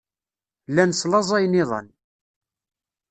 [0.69, 1.87] Llan slaẓayen iḍan.